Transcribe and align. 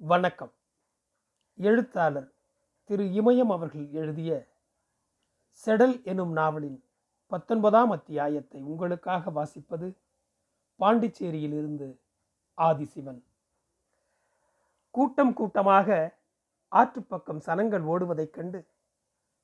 வணக்கம். 0.00 0.52
எழுத்தாளர் 1.54 2.34
திரு 2.84 3.04
இமயம் 3.04 3.50
அவர்கள் 3.50 3.90
எழுதிய 3.90 4.48
செடல் 5.66 6.04
எனும் 6.04 6.32
நாவலின் 6.32 6.84
பத்தொன்பதாம் 7.26 7.90
அத்தியாயத்தை 7.90 8.62
உங்களுக்காக 8.62 9.30
வாசிப்பது 9.30 9.96
பாண்டிச்சேரியிலிருந்து 10.80 12.00
ஆதிசிவன். 12.58 13.22
கூட்டம் 14.90 15.32
கூட்டமாக 15.32 16.18
ஆற்றுப்பக்கம் 16.72 17.42
சனங்கள் 17.46 17.84
ஓடுவதைக் 17.84 18.30
கண்டு 18.30 18.66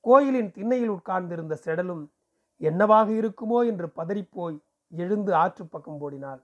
கோயிலின் 0.01 0.53
திண்ணையில் 0.53 0.89
உட்கார்ந்திருந்த 0.89 1.59
செடலும் 1.65 2.11
என்னவாக 2.57 3.13
இருக்குமோ 3.13 3.67
என்று 3.67 3.87
பதறிப்போய் 3.97 4.59
எழுந்து 4.89 5.33
ஆற்றுப்பக்கம் 5.33 5.99
ஓடினாள். 5.99 6.43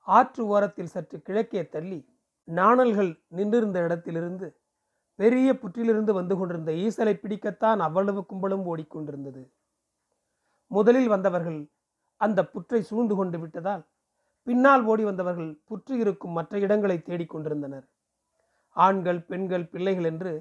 ஆற்று 0.00 0.46
ஓரத்தில் 0.46 0.86
சற்று 0.86 1.22
கிழக்கே 1.22 1.68
தள்ளி 1.68 2.18
நாணல்கள் 2.48 3.22
நின்றிருந்த 3.28 3.78
இடத்திலிருந்து 3.80 4.46
பெரிய 5.18 5.58
புற்றிலிருந்து 5.58 6.12
வந்து 6.12 6.36
கொண்டிருந்த 6.36 6.72
ஈசலை 6.72 7.14
பிடிக்கத்தான் 7.14 7.78
அவ்வளவு 7.78 8.26
கும்பலும் 8.30 8.64
ஓடிக்கொண்டிருந்தது. 8.72 9.42
முதலில் 10.66 11.08
வந்தவர்கள் 11.08 11.70
அந்த 12.16 12.44
புற்றை 12.44 12.82
சூழ்ந்து 12.82 13.14
கொண்டு 13.16 13.38
விட்டதால் 13.38 13.84
பின்னால் 14.46 14.84
ஓடி 14.84 15.04
வந்தவர்கள் 15.04 15.50
புற்று 15.68 15.94
இருக்கும் 15.98 16.32
மற்ற 16.32 16.58
இடங்களை 16.58 16.96
தேடிக்கொண்டிருந்தனர் 16.98 17.86
ஆண்கள் 18.76 19.20
பெண்கள் 19.22 19.66
பிள்ளைகள் 19.66 20.04
என்று 20.04 20.32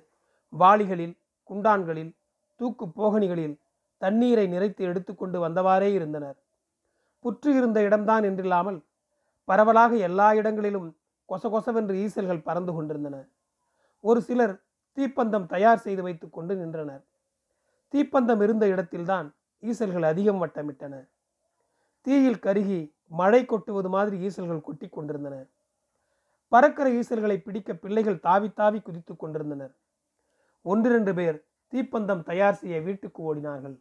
வாளிகளில் 0.49 1.15
குண்டான்களில் 1.49 2.15
தூக்கு 2.55 2.85
போகணிகளில் 2.89 3.55
தண்ணீரை 3.97 4.47
நிறைத்து 4.47 4.81
எடுத்துக்கொண்டு 4.81 5.47
வந்தவாறே 5.47 5.89
இருந்தனர். 5.93 6.37
புற்று 7.25 7.49
இருந்த 7.55 7.81
இடம்தான் 7.81 8.23
என்றில்லாமல் 8.23 8.79
பரவலாக 9.47 9.95
எல்லா 9.97 10.33
இடங்களிலும் 10.33 10.98
கொச 11.29 11.49
கொசவென்று 11.49 11.95
ஈசல்கள் 12.05 12.45
பறந்து 12.47 12.73
கொண்டிருந்தன. 12.73 13.17
ஒரு 14.03 14.21
சிலர் 14.21 14.55
தீப்பந்தம் 14.97 15.45
தயார் 15.45 15.83
செய்து 15.85 16.01
வைத்துக் 16.01 16.33
கொண்டு 16.33 16.55
நின்றனர். 16.55 17.03
தீப்பந்தம் 17.93 18.41
இருந்த 18.41 18.67
இடத்தில்தான் 18.67 19.27
ஈசல்கள் 19.63 20.03
அதிகம் 20.03 20.41
வட்டமிட்டன. 20.43 20.93
தீயில் 22.01 22.43
கருகி 22.45 22.79
மழை 23.07 23.45
கொட்டுவது 23.45 23.89
மாதிரி 23.89 24.17
ஈசல்கள் 24.27 24.61
கொட்டி 24.61 24.87
கொண்டிருந்தன. 24.89 25.35
பறக்கிற 26.51 26.87
ஈசல்களை 26.89 27.37
பிடிக்க 27.37 27.73
பிள்ளைகள் 27.73 28.19
தாவி 28.19 28.49
தாவி 28.49 28.79
குதித்துக் 28.79 29.19
கொண்டிருந்தனர். 29.19 29.73
ஒன்றிரண்டு 30.65 31.13
பேர் 31.13 31.37
தீப்பந்தம் 31.73 32.23
தயார் 32.23 32.59
செய்ய 32.61 32.81
வீட்டுக்கு 32.81 33.19
ஓடினார்கள். 33.29 33.77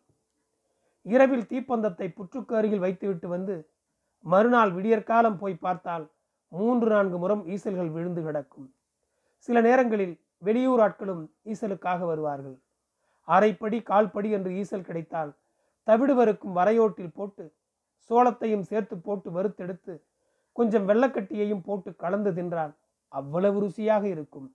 இரவில் 1.02 1.46
தீப்பந்தத்தை 1.46 2.08
புற்றுக்கு 2.08 2.54
அருகில் 2.56 2.84
வைத்துவிட்டு 2.84 3.28
வந்து 3.28 3.54
மறுநாள் 4.24 4.72
விடியற்காலம் 4.72 5.38
போய் 5.38 5.62
பார்த்தால் 5.66 6.04
மூன்று 6.48 6.88
நான்கு 6.90 7.18
முறம் 7.18 7.46
ஈசல்கள் 7.46 7.90
விழுந்து 7.90 8.22
கிடக்கும். 8.22 8.74
சில 9.36 9.60
நேரங்களில் 9.60 10.14
வெளியூர் 10.38 10.80
ஆட்களும் 10.80 11.22
ஈசலுக்காக 11.44 12.00
வருவார்கள். 12.04 12.56
அரைப்படி 13.28 13.82
கால்படி 13.82 14.30
என்று 14.30 14.50
ஈசல் 14.50 14.86
கிடைத்தால் 14.88 15.32
தவிடு 15.82 16.14
வறுக்கும் 16.14 16.56
வரையோட்டில் 16.56 17.14
போட்டு 17.14 17.44
சோளத்தையும் 18.10 18.66
சேர்த்து 18.70 18.98
போட்டு 18.98 19.30
வறுத்தெடுத்து 19.30 19.94
கொஞ்சம் 20.52 20.88
வெள்ளக்கட்டியையும் 20.88 21.64
போட்டு 21.64 21.96
கலந்து 21.96 22.30
தின்றால் 22.32 22.72
அவ்வளவு 23.08 23.58
ருசியாக 23.62 24.04
இருக்கும். 24.04 24.54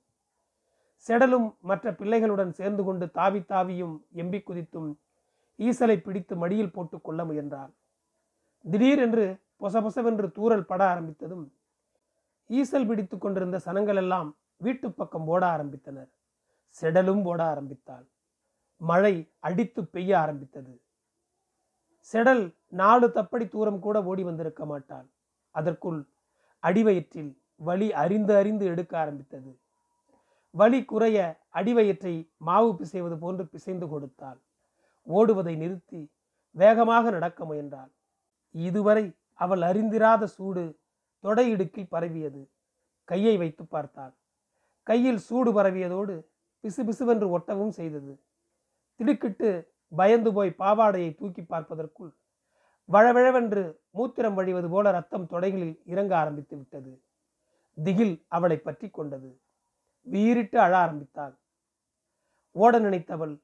செடலும் 1.07 1.47
மற்ற 1.59 1.91
பிள்ளைகளுடன் 1.91 2.49
சேர்ந்து 2.49 2.83
கொண்டு 2.83 3.11
தாவி 3.11 3.39
தாவியும் 3.39 3.95
எம்பி 4.15 4.39
குதித்தும் 4.43 4.89
ஈசலை 5.59 5.97
பிடித்து 6.01 6.35
மடியில் 6.35 6.71
போட்டு 6.71 7.01
கொள்ள 7.01 7.25
முயன்றாள். 7.25 7.71
திடீரென்று 8.65 9.25
பொசபொசவென்று 9.59 10.31
தூரல் 10.31 10.65
பட 10.65 10.81
ஆரம்பித்ததும் 10.93 11.45
ஈசல் 12.49 12.87
பிடித்து 12.87 13.17
கொண்டிருந்த 13.17 13.59
சனங்கள் 13.65 13.95
எல்லாம் 13.95 14.37
வீட்டு 14.57 14.91
பக்கம் 14.91 15.27
ஓட 15.27 15.47
ஆரம்பித்தனர். 15.47 16.09
செடலும் 16.81 17.23
ஓட 17.23 17.43
ஆரம்பித்தாள். 17.43 18.09
மழை 18.77 19.31
அடித்து 19.39 19.85
பெய்ய 19.85 20.19
ஆரம்பித்தது. 20.19 20.81
செடல் 22.13 22.55
நாலு 22.67 23.07
தப்படி 23.07 23.47
தூரம் 23.47 23.79
கூட 23.79 24.03
ஓடி 24.03 24.23
வந்திருக்க 24.23 24.65
மாட்டாள். 24.65 25.07
அதற்குள் 25.51 26.09
அடிவயிற்றில் 26.59 27.41
வலி 27.55 27.93
அறிந்து 27.93 28.35
அறிந்து 28.35 28.65
எடுக்க 28.65 28.99
ஆரம்பித்தது. 28.99 29.59
வலி 30.51 30.85
குறைய 30.85 31.39
அடிவயிற்றை 31.53 32.29
மாவு 32.37 32.71
பிசைவது 32.73 33.17
போன்று 33.17 33.47
பிசைந்து 33.47 33.87
கொடுத்தாள். 33.87 34.39
ஓடுவதை 35.07 35.55
நிறுத்தி 35.55 36.11
வேகமாக 36.51 37.09
நடக்க 37.09 37.45
முயன்றாள். 37.45 37.91
இதுவரை 38.51 39.11
அவள் 39.33 39.59
அறிந்திராத 39.59 40.23
சூடு 40.23 40.79
தொடை 41.23 41.45
இடுக்கில் 41.53 41.91
பரவியது. 41.91 42.41
கையை 43.09 43.37
வைத்து 43.37 43.63
பார்த்தாள். 43.65 44.13
கையில் 44.87 45.19
சூடு 45.27 45.51
பரவியதோடு 45.53 46.15
பிசுபிசுவென்று 46.63 47.27
ஒட்டவும் 47.35 47.73
செய்தது. 47.79 48.13
திடுக்கிட்டு 48.99 49.49
பயந்து 49.91 50.29
போய் 50.33 50.51
பாவாடையை 50.59 51.11
தூக்கி 51.15 51.43
பார்ப்பதற்குள் 51.43 52.11
வழவழவென்று 52.89 53.63
மூத்திரம் 53.97 54.33
வழிவது 54.33 54.69
போல 54.69 54.91
ரத்தம் 54.91 55.27
தொடைகளில் 55.31 55.75
இறங்க 55.85 56.13
ஆரம்பித்து 56.17 56.55
விட்டது. 56.57 56.91
திகில் 57.77 58.15
அவளை 58.27 58.57
பற்றி 58.57 58.87
கொண்டது. 58.89 59.29
வீறிட்டு 60.07 60.57
அழ 60.59 60.73
ஆரம்பித்தாள். 60.77 61.35
ஓட 62.55 62.79
நினைத்தவள் 62.79 63.35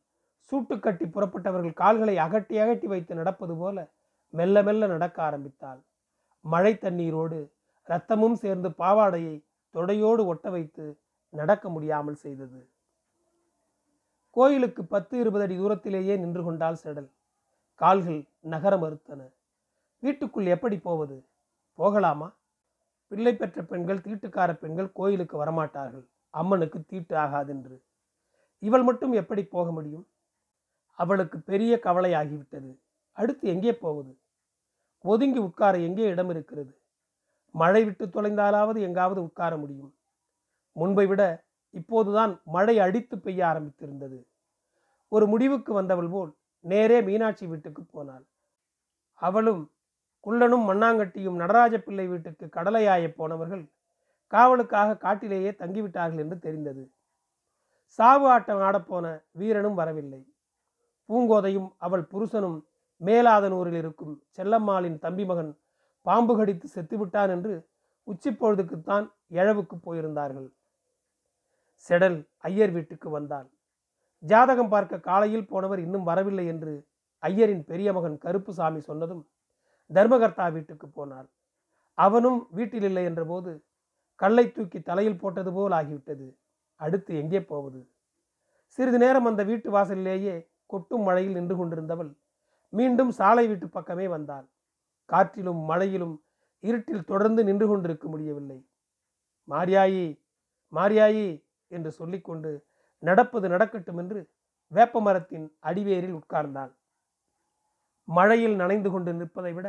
சூட்டு 0.51 0.75
கட்டி 0.79 1.05
புறப்பட்டவர்கள் 1.05 1.79
கால்களை 1.81 2.15
அகட்டி 2.17 2.55
அகட்டி 2.63 2.87
வைத்து 2.87 3.13
நடப்பது 3.15 3.55
போல 3.57 3.77
மெல்ல 4.33 4.63
மெல்ல 4.63 4.87
நடக்க 4.87 5.17
ஆரம்பித்தாள். 5.23 5.79
மழை 6.45 6.73
தண்ணீரோடு 6.73 7.39
இரத்தமும் 7.89 8.35
சேர்ந்து 8.35 8.69
பாவாடையை 8.69 9.45
தொடையோடு 9.73 10.25
ஒட்ட 10.25 10.49
வைத்து 10.49 10.99
நடக்க 11.29 11.69
முடியாமல் 11.69 12.15
செய்தது. 12.15 12.69
கோயிலுக்கு 14.29 14.85
பத்து 14.85 15.19
இருபது 15.19 15.43
அடி 15.43 15.55
தூரத்திலேயே 15.55 16.17
நின்று 16.17 16.43
கொண்டால் 16.43 16.77
செடல். 16.83 17.09
கால்கள் 17.75 18.27
நகர 18.39 18.77
மறுத்தன. 18.77 19.33
வீட்டுக்குள் 19.99 20.45
எப்படி 20.45 20.77
போவது? 20.79 21.25
போகலாமா? 21.73 22.35
பிள்ளை 23.07 23.35
பெற்ற 23.35 23.63
பெண்கள் 23.63 23.97
தீட்டுக்கார 23.97 24.53
பெண்கள் 24.53 24.91
கோயிலுக்கு 24.91 25.45
வரமாட்டார்கள். 25.45 26.07
அம்மனுக்கு 26.29 26.85
தீட்டு 26.85 27.15
ஆகாதென்று. 27.15 27.81
இவள் 28.59 28.83
மட்டும் 28.83 29.11
எப்படி 29.11 29.43
போக 29.43 29.71
முடியும்? 29.71 30.07
அவளுக்கு 30.91 31.39
பெரிய 31.39 31.79
கவலையாகிவிட்டது. 31.83 32.77
அடுத்து 33.11 33.47
எங்கே 33.47 33.73
போவது? 33.73 34.17
ஒதுங்கி 35.01 35.39
உட்கார 35.39 35.77
எங்கே 35.77 36.07
இடம் 36.07 36.29
இருக்கிறது 36.29 36.78
மழை 37.51 37.83
விட்டு 37.83 38.05
தொலைந்தாலாவது 38.05 38.79
எங்காவது 38.79 39.23
உட்கார 39.23 39.57
முடியும். 39.57 39.95
முன்பை 40.71 41.05
விட 41.05 41.43
இப்போதுதான் 41.69 42.41
மழை 42.45 42.79
அடித்து 42.79 43.19
பெய்ய 43.19 43.45
ஆரம்பித்திருந்தது. 43.45 44.25
ஒரு 45.07 45.27
முடிவுக்கு 45.27 45.73
வந்தவள் 45.73 46.09
போல் 46.09 46.35
நேரே 46.59 47.01
மீனாட்சி 47.01 47.47
வீட்டுக்கு 47.47 47.83
போனாள். 47.83 48.25
அவளும் 49.13 49.71
குள்ளனும் 50.27 50.65
மண்ணாங்கட்டியும் 50.69 51.35
நடராஜ 51.35 51.79
பிள்ளை 51.79 52.07
வீட்டுக்கு 52.07 52.45
கடலையாய 52.45 53.13
போனவர்கள் 53.15 53.71
காவலுக்காக 54.27 54.97
காட்டிலேயே 54.97 55.51
தங்கிவிட்டார்கள் 55.51 56.17
என்று 56.17 56.39
தெரிந்தது. 56.39 56.91
சாவு 57.85 58.27
ஆட்டம் 58.27 58.57
ஆடப்போன 58.57 59.23
வீரனும் 59.31 59.73
வரவில்லை. 59.73 60.33
பூங்கோதையும் 61.09 61.69
அவள் 61.77 62.07
புருஷனும் 62.11 62.65
மேலாதனூரில் 63.05 63.73
இருக்கும் 63.73 64.23
செல்லம்மாளின் 64.37 64.99
தம்பி 64.99 65.25
மகன் 65.25 65.57
பாம்பு 66.05 66.33
கடித்து 66.37 66.67
செத்துவிட்டான் 66.75 67.31
என்று 67.35 67.53
உச்சி 68.07 68.29
பொழுதுக்குத்தான் 68.31 69.05
எழவுக்கு 69.39 69.75
போயிருந்தார்கள். 69.87 70.47
செடல் 71.87 72.19
ஐயர் 72.49 72.73
வீட்டுக்கு 72.77 73.09
வந்தாள். 73.09 73.47
ஜாதகம் 74.23 74.71
பார்க்க 74.73 75.05
காலையில் 75.09 75.49
போனவர் 75.51 75.81
இன்னும் 75.85 76.07
வரவில்லை 76.09 76.45
என்று 76.53 76.73
ஐயரின் 77.23 77.63
பெரிய 77.69 77.89
மகன் 77.93 78.17
கருப்புசாமி 78.25 78.81
சொன்னதும் 78.89 79.23
தர்மகர்த்தா 79.89 80.45
வீட்டுக்கு 80.55 80.87
போனாள் 80.87 81.27
அவனும் 81.97 82.39
வீட்டில் 82.57 82.87
இல்லை 82.89 83.03
என்றபோது 83.09 83.51
கல்லை 84.21 84.45
தூக்கி 84.51 84.79
தலையில் 84.89 85.19
போட்டது 85.21 85.51
போல் 85.55 85.75
ஆகிவிட்டது. 85.77 86.27
அடுத்து 86.81 87.11
எங்கே 87.21 87.41
போவது? 87.51 87.79
சிறிது 88.77 88.99
நேரம் 89.03 89.27
அந்த 89.29 89.41
வீட்டு 89.49 89.69
வாசலிலேயே 89.75 90.35
கொட்டும் 90.71 91.05
மழையில் 91.07 91.37
நின்று 91.37 91.55
கொண்டிருந்தவள் 91.57 92.11
மீண்டும் 92.73 93.11
சாலை 93.19 93.45
வீட்டு 93.47 93.67
பக்கமே 93.77 94.07
வந்தாள். 94.07 94.47
காற்றிலும் 95.09 95.61
மழையிலும் 95.69 96.15
இருட்டில் 96.63 97.05
தொடர்ந்து 97.05 97.41
நின்று 97.43 97.65
கொண்டிருக்க 97.67 98.05
முடியவில்லை. 98.07 98.59
மாரியாயி 99.47 100.05
மாரியாயி 100.73 101.27
என்று 101.71 101.91
சொல்லிக்கொண்டு 101.91 102.51
நடப்பது 103.03 103.47
நடக்கட்டும் 103.49 103.97
என்று 103.97 104.19
வேப்ப 104.71 105.01
மரத்தின் 105.01 105.45
அடிவேரில் 105.59 106.17
உட்கார்ந்தான் 106.19 106.71
மழையில் 108.07 108.55
நனைந்து 108.55 108.89
கொண்டு 108.91 109.11
நிற்பதை 109.13 109.51
விட 109.53 109.67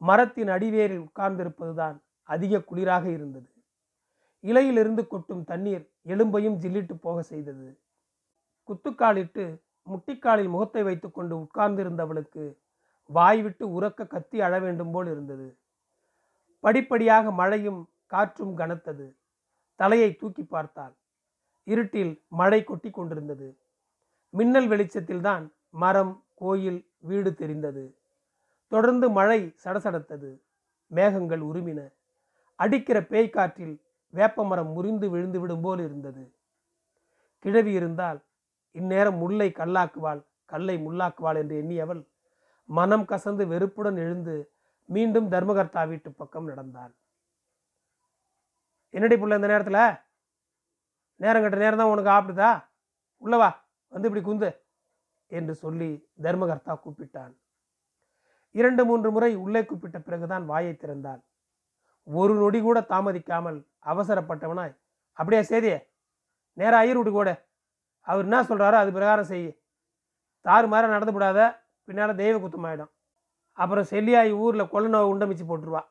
மரத்தின் 0.00 0.48
அடிவேரில் 0.48 1.04
உட்கார்ந்திருப்பதுதான் 1.06 1.96
அதிக 2.28 2.62
குளிராக 2.70 3.04
இருந்தது. 3.16 3.48
இலையிலிருந்து 4.44 5.02
கொட்டும் 5.06 5.44
தண்ணீர் 5.44 5.84
எலும்பையும் 6.06 6.58
ஜில்லிட்டு 6.62 6.94
போக 7.00 7.18
செய்தது. 7.22 7.66
குத்துக்காலிட்டு 8.68 9.44
முட்டிக்காலில் 9.86 10.52
முகத்தை 10.54 10.82
வைத்துக்கொண்டு 10.82 11.34
உட்கார்ந்திருந்தவளுக்கு 11.36 12.44
வாய் 13.06 13.42
விட்டு 13.42 13.80
உறக்க 13.80 14.06
கத்தி 14.06 14.40
அழ 14.40 14.58
வேண்டும் 14.58 14.90
போல் 14.90 15.06
இருந்தது. 15.06 15.58
படிப்படியாக 16.60 17.30
மழையும் 17.30 17.88
காற்றும் 18.06 18.58
கனத்தது. 18.58 19.14
தலையை 19.74 20.16
தூக்கி 20.16 20.44
பார்த்தாள். 20.44 20.94
இருட்டில் 21.64 22.22
மழை 22.28 22.64
கொட்டி 22.64 22.90
கொண்டிருந்தது. 22.90 23.58
மின்னல் 24.30 24.68
வெளிச்சத்தில்தான் 24.68 25.52
மரம் 25.70 26.24
கோயில் 26.34 26.90
வீடு 26.98 27.34
தெரிந்தது. 27.34 27.96
தொடர்ந்து 28.68 29.10
மழை 29.10 29.54
சடசடத்தது. 29.64 30.40
மேகங்கள் 30.86 31.40
உருமின. 31.40 31.92
அடிக்கிற 32.56 33.00
பேய்க்காற்றில் 33.00 33.80
வேப்பமரம் 34.14 34.72
முறிந்து 34.72 35.10
விழுந்து 35.10 35.40
விடும் 35.40 35.60
போல் 35.60 35.78
இருந்தது. 35.78 36.34
கிழவி 37.38 37.72
இருந்தால் 37.72 38.24
இந்நேரம் 38.72 39.16
முல்லை 39.16 39.52
கல்லாக்குவாள் 39.56 40.24
கல்லை 40.44 40.76
முல்லாக்குவாள் 40.76 41.36
என்று 41.36 41.62
எண்ணியவள் 41.62 42.02
மனம் 42.68 43.06
கசந்து 43.10 43.44
வெறுப்புடன் 43.52 43.98
எழுந்து 44.04 44.34
மீண்டும் 44.88 45.30
தர்மகர்த்தா 45.34 45.82
வீட்டு 45.90 46.08
பக்கம் 46.12 46.48
நடந்தான் 46.52 46.92
என்னடி 48.94 49.16
புள்ள 49.20 49.38
இந்த 49.38 49.48
நேரத்தில்? 49.52 49.84
நேரம் 51.20 51.42
கட்ட 51.42 51.56
நேரம் 51.62 51.80
தான் 51.80 51.92
உனக்கு 51.92 52.10
ஆப்பிடுதா? 52.16 52.50
உள்ளவா 53.22 53.48
வந்து 53.92 54.08
இப்படி 54.08 54.22
குந்து 54.26 54.50
என்று 55.30 55.54
சொல்லி 55.54 55.88
தர்மகர்த்தா 56.22 56.74
கூப்பிட்டான். 56.84 57.32
இரண்டு 58.54 58.82
மூன்று 58.88 59.08
முறை 59.14 59.30
உள்ளே 59.44 59.62
கூப்பிட்ட 59.64 59.98
பிறகுதான் 59.98 60.44
வாயை 60.50 60.72
திறந்தாள். 60.74 61.20
ஒரு 62.08 62.32
நொடி 62.34 62.60
கூட 62.60 62.78
தாமதிக்காமல் 62.92 63.58
அவசரப்பட்டவனாய் 63.92 64.74
அப்படியே 65.18 65.42
சேதியே 65.50 65.78
நேராக 66.56 66.82
ஐயர் 66.84 66.98
வீட்டுக்கு 66.98 67.22
ஓட. 67.22 67.30
அவர் 68.08 68.26
என்ன 68.28 68.40
சொல்கிறாரோ 68.48 68.76
அது 68.82 68.90
பிரகாரம் 68.96 69.30
செய். 69.32 69.46
தாறு 70.44 70.66
மாற 70.72 70.84
நடந்து 70.94 71.14
விடாத 71.16 71.40
பின்னால் 71.88 72.20
தெய்வ 72.22 72.36
குத்தமாயிடும் 72.44 72.92
அப்புறம் 73.58 73.86
செல்லியாய் 73.90 74.30
ஊரில் 74.44 74.70
கொள்ள 74.72 74.86
நோவை 74.94 75.08
உண்டமிச்சு 75.12 75.44
போட்டுருவா. 75.48 75.82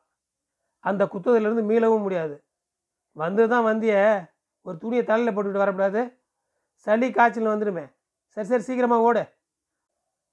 அந்த 0.84 1.02
குத்தத்திலேருந்து 1.12 1.64
மீளவும் 1.70 2.04
முடியாது. 2.06 2.36
வந்து 3.16 3.42
தான் 3.52 3.66
வந்திய. 3.68 3.94
ஒரு 4.66 4.76
துணியை 4.82 5.04
தலையில் 5.04 5.32
போட்டுக்கிட்டு 5.34 5.64
வரக்கூடாது. 5.64 6.00
சளி 6.86 7.08
காய்ச்சல் 7.10 7.52
வந்துடுமே. 7.52 7.84
சரி 8.36 8.48
சரி 8.48 8.64
சீக்கிரமாக 8.68 9.06
ஓடு. 9.08 9.22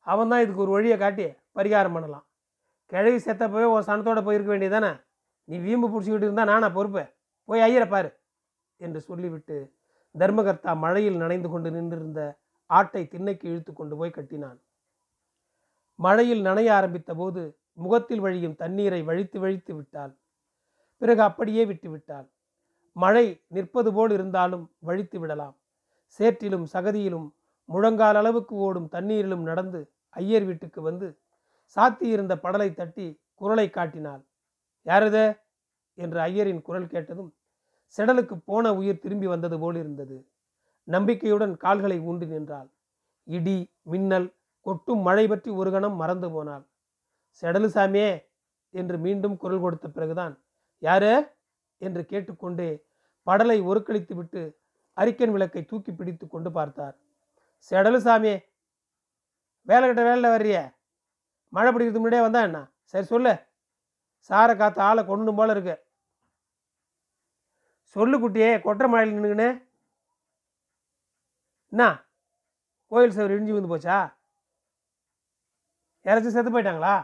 அவன் 0.08 0.32
தான் 0.32 0.44
இதுக்கு 0.44 0.64
ஒரு 0.66 0.72
வழியை 0.76 0.98
காட்டி 0.98 1.26
பரிகாரம் 1.58 1.96
பண்ணலாம். 1.96 2.26
கிழவி 2.92 3.20
செத்தப்பவே 3.26 3.68
உன் 3.74 3.88
சனத்தோடு 3.90 4.22
போயிருக்க 4.28 4.52
வேண்டியதானே 4.54 4.92
நீ 5.48 5.58
வீம்பு 5.66 5.88
பிடிச்சிக்கிட்டு 5.92 6.28
இருந்தால் 6.28 6.52
நானா 6.52 6.68
பொறுப்பு? 6.78 7.04
போய் 7.50 7.64
ஐயரை 7.68 7.88
பாரு 7.94 8.10
என்று 8.80 9.00
சொல்லிவிட்டு 9.08 9.58
தர்மகர்த்தா 10.16 10.72
மழையில் 10.84 11.22
நனைந்து 11.24 11.50
கொண்டு 11.50 11.70
நின்றிருந்த 11.76 12.22
ஆட்டை 12.70 13.04
திண்ணைக்கு 13.14 13.46
இழுத்து 13.52 13.72
கொண்டு 13.74 13.96
போய் 14.00 14.16
கட்டினான். 14.18 14.60
மழையில் 16.02 16.44
நனைய 16.46 16.70
ஆரம்பித்த 16.72 17.12
போது 17.14 17.42
முகத்தில் 17.74 18.20
வழியும் 18.20 18.56
தண்ணீரை 18.56 19.02
வழித்து 19.02 19.38
வழித்து 19.40 19.72
விட்டாள். 19.76 20.14
பிறகு 21.02 21.22
அப்படியே 21.22 21.64
விட்டுவிட்டாள். 21.66 22.28
மழை 22.96 23.26
நிற்பது 23.48 23.90
போல் 23.94 24.12
இருந்தாலும் 24.12 24.66
வழித்து 24.80 25.18
விடலாம். 25.20 25.56
சேற்றிலும் 26.20 26.66
சகதியிலும் 26.74 27.28
முழங்கால் 27.70 28.16
அளவுக்கு 28.16 28.56
ஓடும் 28.56 28.90
தண்ணீரிலும் 28.92 29.44
நடந்து 29.44 29.80
ஐயர் 30.16 30.46
வீட்டுக்கு 30.46 30.80
வந்து 30.82 31.08
சாத்தியிருந்த 31.78 32.34
படலை 32.44 32.70
தட்டி 32.74 33.08
குரலை 33.34 33.68
காட்டினாள். 33.70 34.24
யாரத? 34.86 35.18
என்று 35.98 36.20
ஐயரின் 36.20 36.62
குரல் 36.62 36.92
கேட்டதும் 36.94 37.32
செடலுக்கு 37.96 38.36
போன 38.46 38.66
உயிர் 38.76 39.04
திரும்பி 39.04 39.28
வந்தது 39.28 39.58
போல் 39.60 39.76
இருந்தது. 39.76 40.18
நம்பிக்கையுடன் 40.88 41.54
கால்களை 41.58 41.98
ஊன்றி 42.00 42.28
நின்றாள். 42.28 42.70
இடி 43.28 43.58
மின்னல் 43.92 44.28
கொட்டும் 44.66 45.02
மழை 45.02 45.28
பற்றி 45.28 45.50
ஒரு 45.52 45.72
கணம் 45.72 45.96
மறந்து 45.96 46.32
போனாள். 46.32 46.64
செடலு 47.42 47.68
சாமியே 47.76 48.10
என்று 48.70 48.98
மீண்டும் 48.98 49.38
குரல் 49.38 49.60
கொடுத்த 49.60 49.88
பிறகுதான். 49.88 50.34
யாரு? 50.80 51.12
என்று 51.78 52.06
கேட்டுக்கொண்டே 52.06 52.70
படலை 53.28 53.58
ஒருக்களித்து 53.70 54.14
விட்டு 54.14 54.42
அரிக்கன் 54.98 55.32
விளக்கை 55.32 55.66
தூக்கி 55.66 55.92
பிடித்து 55.92 56.28
கொண்டு 56.28 56.52
பார்த்தார். 56.52 56.96
செடலு 57.72 58.00
சாமியே 58.08 58.36
வேலை 59.68 59.88
கிட்ட 59.88 60.04
வேலையில் 60.04 60.34
வர்றிய. 60.36 60.60
மழை 61.50 61.70
பிடிக்கிறதுக்கு 61.72 62.04
முன்னாடியே 62.04 62.22
வந்தா 62.22 62.42
என்ன? 62.42 62.60
சரி 62.84 63.06
சொல்லு. 63.06 63.34
சாரை 64.30 64.54
காற்று 64.58 64.82
ஆளை 64.82 65.06
கொண்டு 65.06 65.34
போல 65.36 65.52
இருக்கு. 65.52 65.76
சொல்லு 67.96 68.18
குட்டியே 68.20 68.62
கொற்ற 68.62 68.88
மழையில் 68.88 69.16
நின்றுக்கின்னு 69.16 69.50
என்ன? 71.74 71.84
கோயில் 72.92 73.16
சவர் 73.16 73.34
இடிஞ்சு 73.36 73.58
வந்து 73.58 73.74
போச்சா? 73.74 73.98
யாராச்சும் 76.06 76.36
செத்து 76.36 76.52
போயிட்டாங்களா? 76.54 76.96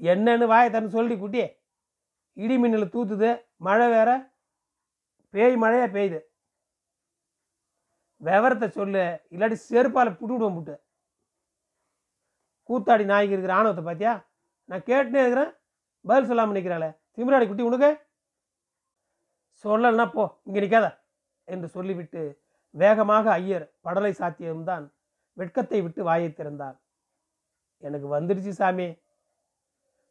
என்னன்னு 0.00 0.46
வாயை 0.52 0.68
தரணும் 0.70 0.96
சொல்லி 0.96 1.14
குட்டி 1.18 1.44
இடி 2.42 2.56
மின்னல் 2.62 2.92
தூத்துது 2.94 3.30
மழை 3.66 3.86
வேற 3.94 4.10
பேய் 5.34 5.56
மழையாக 5.62 5.88
பெய்யுது. 5.94 6.20
விவரத்தை 8.20 8.68
சொல்லு 8.76 9.02
இல்லாட்டி 9.34 9.56
செருப்பால் 9.68 10.18
புட்டுவிடுவோம் 10.20 10.56
புட்டு. 10.58 10.74
கூத்தாடி 12.68 13.04
நாய்க்கு 13.10 13.34
இருக்கிற 13.34 13.54
ஆணவத்தை 13.58 13.82
பார்த்தியா 13.84 14.14
நான் 14.68 14.86
கேட்டுனே 14.88 15.20
இருக்கிறேன் 15.22 15.52
பதில் 16.04 16.28
சொல்லாமல் 16.30 16.56
நிற்கிறாளே 16.58 16.90
திமிராடி 17.16 17.46
குட்டி 17.48 17.68
உனக்கு? 17.68 17.90
சொல்லலைன்னா 19.64 20.06
போ 20.16 20.24
இங்கே 20.46 20.60
நிற்காத 20.64 20.88
என்று 21.48 21.68
சொல்லிவிட்டு 21.76 22.22
வேகமாக 22.74 23.26
ஐயர் 23.40 23.64
படலை 23.86 24.12
சாத்தியம்தான் 24.20 24.84
வெட்கத்தை 25.36 25.78
விட்டு 25.84 26.00
வாயை 26.08 26.28
திறந்தார். 26.30 26.76
எனக்கு 27.78 28.20
வந்துடுச்சு 28.20 28.48
சாமி. 28.48 28.86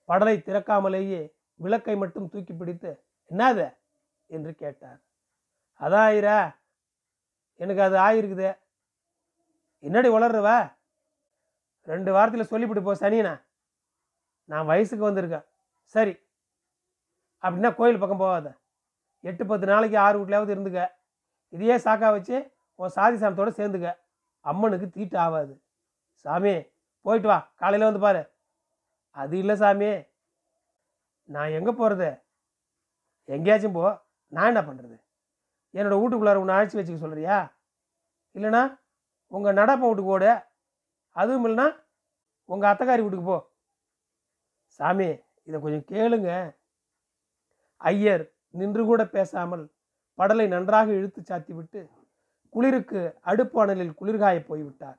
படலை 0.07 0.35
திறக்காமலேயே 0.41 1.33
விளக்கை 1.55 1.95
மட்டும் 1.95 2.29
தூக்கி 2.29 2.53
பிடித்து 2.53 3.03
என்னது? 3.29 3.77
என்று 4.25 4.55
கேட்டார். 4.55 5.01
அதான் 5.79 6.05
ஆயிரா 6.07 6.55
எனக்கு 7.55 7.81
அது 7.81 7.97
ஆயிருக்குது. 7.97 8.57
என்னடி 9.79 10.09
வளர்றவ 10.09 10.75
ரெண்டு 11.83 12.11
வாரத்தில் 12.11 12.43
சொல்லிவிட்டு 12.43 12.83
போ 12.83 12.93
சனியனா. 12.93 13.41
நான் 14.45 14.65
வயசுக்கு 14.65 15.11
வந்திருக்கேன். 15.11 15.45
சரி. 15.83 16.17
அப்படின்னா 17.41 17.75
கோயில் 17.75 17.99
பக்கம் 17.99 18.17
போகாத. 18.17 18.57
எட்டு 19.21 19.45
பத்து 19.45 19.67
நாளைக்கு 19.67 19.97
ஆறு 19.97 20.25
வீட்லையாவது 20.25 20.55
இருந்துக்க. 20.55 20.87
இதையே 21.49 21.75
சாக்கா 21.75 22.11
வச்சு 22.11 22.51
உன் 22.75 22.89
சாதி 22.89 23.17
சாமத்தோட 23.17 23.49
சேர்ந்துக்க. 23.59 23.97
அம்மனுக்கு 24.39 24.89
தீட்டு 24.89 25.17
ஆகாது 25.17 25.61
சாமி 26.13 26.63
போயிட்டு 27.07 27.29
வா 27.31 27.39
காலையில் 27.61 27.89
வந்து 27.89 28.05
பாரு. 28.05 28.21
அது 29.21 29.35
இல்லை 29.41 29.55
சாமி. 29.61 29.89
நான் 31.35 31.55
எங்கே 31.57 31.73
போகிறது 31.79 32.09
எங்கேயாச்சும் 33.35 33.77
போ. 33.77 33.85
நான் 34.35 34.49
என்ன 34.51 34.61
பண்ணுறது 34.67 34.97
என்னோடய 35.77 35.99
வீட்டுக்குள்ளார 36.01 36.41
உன்னை 36.41 36.55
அழைச்சி 36.57 36.77
வச்சுக்க 36.77 36.99
சொல்கிறியா 37.03 37.37
இல்லைனா 38.35 38.61
உங்கள் 39.31 39.57
நடப்ப 39.59 39.83
வீட்டுக்கு 39.87 40.13
ஓடு. 40.15 40.31
அதுவும் 41.21 41.45
இல்லைனா 41.47 41.67
உங்கள் 42.49 42.69
அத்தக்காரி 42.71 43.03
வீட்டுக்கு 43.03 43.29
போ. 43.31 43.37
சாமி 44.79 45.09
இதை 45.47 45.57
கொஞ்சம் 45.63 45.87
கேளுங்க. 45.91 46.31
ஐயர் 47.91 48.23
நின்று 48.59 48.83
கூட 48.89 49.01
பேசாமல் 49.15 49.65
படலை 50.19 50.45
நன்றாக 50.53 50.89
இழுத்து 50.99 51.21
சாத்திவிட்டு 51.29 51.81
குளிருக்கு 52.53 52.53
குளிருக்கு 52.53 53.01
அடுப்பானலில் 53.31 53.97
குளிர்காய 53.99 54.37
போய்விட்டார். 54.49 54.97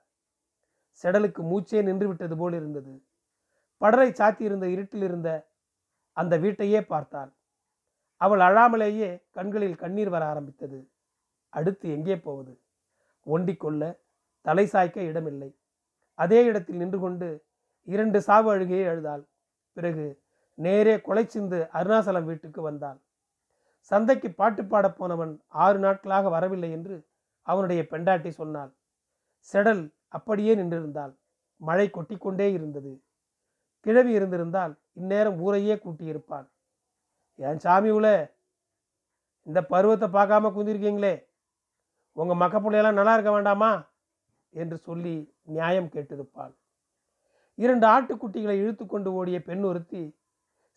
செடலுக்கு 1.02 1.42
மூச்சே 1.42 1.82
நின்று 1.82 2.06
விட்டது 2.08 2.36
போல் 2.36 2.52
இருந்தது. 2.52 3.02
படரை 3.80 4.08
சாத்தியிருந்த 4.12 4.66
இருட்டில் 4.68 5.02
இருந்த 5.02 5.48
அந்த 6.12 6.36
வீட்டையே 6.36 6.82
பார்த்தாள். 6.82 7.32
அவள் 8.16 8.38
அழாமலேயே 8.38 9.24
கண்களில் 9.30 9.76
கண்ணீர் 9.76 10.08
வர 10.08 10.26
ஆரம்பித்தது. 10.26 10.90
அடுத்து 11.48 11.90
எங்கே 11.90 12.16
போவது? 12.18 12.60
ஒண்டிக்கொள்ள 13.26 13.82
தலை 14.40 14.66
சாய்க்க 14.66 15.00
இடமில்லை. 15.00 15.50
அதே 16.14 16.44
இடத்தில் 16.44 16.76
நின்று 16.76 16.98
கொண்டு 17.00 17.44
இரண்டு 17.84 18.22
சாவு 18.22 18.50
அழுகையை 18.50 18.86
அழுதாள். 18.88 19.28
பிறகு 19.72 20.22
நேரே 20.54 21.00
கொலை 21.00 21.24
சிந்து 21.26 21.68
அருணாசலம் 21.72 22.24
வீட்டுக்கு 22.24 22.62
வந்தாள். 22.62 22.98
சந்தைக்கு 23.80 24.28
பாட்டு 24.32 24.64
பாடப் 24.64 24.98
போனவன் 24.98 25.40
ஆறு 25.48 25.78
நாட்களாக 25.78 26.28
வரவில்லை 26.28 26.70
என்று 26.70 26.96
அவனுடைய 27.42 27.86
பெண்டாட்டி 27.86 28.30
சொன்னாள். 28.30 28.72
செடல் 29.52 29.84
அப்படியே 30.08 30.52
நின்றிருந்தாள் 30.54 31.12
மழை 31.60 31.86
கொட்டிக்கொண்டே 31.90 32.46
இருந்தது. 32.52 32.92
கிழவி 33.86 34.12
இருந்திருந்தால் 34.12 34.72
இந்நேரம் 34.92 35.38
ஊரையே 35.40 35.74
கூட்டியிருப்பான் 35.74 36.46
என் 37.38 37.58
சாமி 37.58 37.90
உல 37.90 38.36
இந்த 39.46 39.60
பருவத்தை 39.62 40.08
பார்க்காம 40.08 40.50
குந்திருக்கீங்களே. 40.54 41.14
உங்க 42.12 42.34
மக்க 42.34 42.56
பிள்ளையெல்லாம் 42.60 42.98
நல்லா 42.98 43.12
இருக்க 43.12 43.30
வேண்டாமா? 43.30 43.70
என்று 44.52 44.76
சொல்லி 44.78 45.14
நியாயம் 45.42 45.90
கேட்டிருப்பாள். 45.94 46.54
இரண்டு 47.54 47.86
ஆட்டுக்குட்டிகளை 47.86 48.56
இழுத்து 48.62 48.86
கொண்டு 48.86 49.12
ஓடிய 49.12 49.38
பெண் 49.42 49.62
ஒருத்தி 49.62 50.02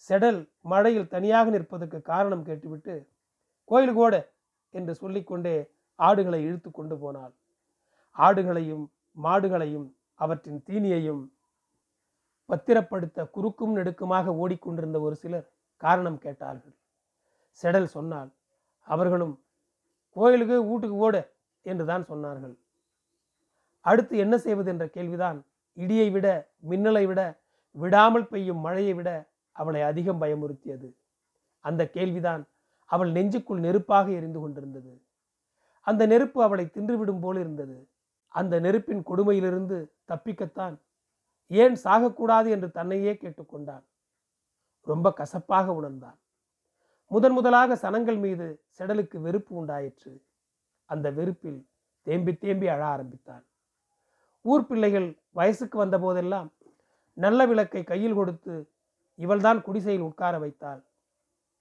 செடல் 0.09 0.39
மழையில் 0.61 1.07
தனியாக 1.07 1.49
நிற்பதற்கு 1.49 2.01
காரணம் 2.01 2.45
கேட்டுவிட்டு 2.45 2.95
கோயிலுக்கு 3.71 4.01
ஓட 4.01 4.15
என்று 4.73 4.93
சொல்லிக்கொண்டே 4.95 5.55
ஆடுகளை 5.99 6.39
இழுத்து 6.43 6.69
கொண்டு 6.71 6.95
போனாள். 6.97 7.33
ஆடுகளையும் 8.15 8.85
மாடுகளையும் 9.17 9.87
அவற்றின் 10.15 10.61
தீனியையும் 10.67 11.23
பத்திரப்படுத்த 12.49 13.25
குறுக்கும் 13.31 13.75
நெடுக்குமாக 13.77 14.33
ஓடிக்கொண்டிருந்த 14.35 14.99
ஒரு 14.99 15.15
சிலர் 15.15 15.47
காரணம் 15.77 16.17
கேட்டார்கள். 16.17 16.75
செடல் 17.61 17.89
சொன்னால் 17.95 18.29
அவர்களும் 18.87 19.33
கோயிலுக்கு 20.15 20.55
வீட்டுக்கு 20.69 20.95
ஓடு 20.95 21.21
என்று 21.61 21.85
தான் 21.85 22.05
சொன்னார்கள். 22.11 22.55
அடுத்து 23.81 24.17
என்ன 24.17 24.35
செய்வது 24.37 24.69
என்ற 24.69 24.85
கேள்விதான் 24.87 25.37
இடியை 25.77 26.11
விட 26.11 26.27
மின்னலை 26.69 27.07
விட 27.07 27.21
விடாமல் 27.75 28.27
பெய்யும் 28.27 28.59
மழையை 28.59 28.93
விட 28.93 29.09
அவளை 29.51 29.81
அதிகம் 29.81 30.21
பயமுறுத்தியது. 30.21 30.89
அந்த 31.65 31.81
கேள்விதான் 31.89 32.41
அவள் 32.85 33.11
நெஞ்சுக்குள் 33.11 33.63
நெருப்பாக 33.65 34.07
எரிந்து 34.11 34.39
கொண்டிருந்தது. 34.39 34.93
அந்த 35.87 36.05
நெருப்பு 36.05 36.39
அவளை 36.43 36.65
தின்றுவிடும் 36.65 37.19
போல் 37.19 37.37
இருந்தது. 37.37 37.77
அந்த 38.35 38.59
நெருப்பின் 38.59 39.03
கொடுமையிலிருந்து 39.09 39.77
தப்பிக்கத்தான் 40.11 40.75
ஏன் 41.51 41.75
சாகக்கூடாது 41.85 42.49
என்று 42.55 42.71
தன்னையே 42.71 43.13
கேட்டுக்கொண்டான். 43.13 43.83
ரொம்ப 44.87 45.07
கசப்பாக 45.11 45.73
உணர்ந்தான். 45.73 46.17
முதன் 47.11 47.35
முதலாக 47.37 47.75
சனங்கள் 47.75 48.19
மீது 48.25 48.47
செடலுக்கு 48.77 49.17
வெறுப்பு 49.21 49.53
உண்டாயிற்று. 49.55 50.13
அந்த 50.89 51.07
வெறுப்பில் 51.11 51.59
தேம்பி 52.07 52.33
தேம்பி 52.33 52.67
அழ 52.67 52.81
ஆரம்பித்தான். 52.85 53.43
ஊர் 54.45 54.67
பிள்ளைகள் 54.67 55.07
வயசுக்கு 55.31 55.77
வந்த 55.77 55.97
போதெல்லாம் 55.99 56.49
நல்ல 57.17 57.45
விளக்கை 57.45 57.83
கையில் 57.83 58.17
கொடுத்து 58.19 58.53
இவள்தான் 59.19 59.59
குடிசையில் 59.61 60.07
உட்கார 60.09 60.33
வைத்தாள். 60.39 60.81